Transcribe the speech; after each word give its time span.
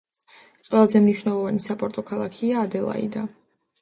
ყველაზე 0.69 1.01
მნიშვნელოვანი 1.03 1.63
საპორტო 1.67 2.07
ქალაქია 2.11 2.67
ადელაიდა. 2.67 3.27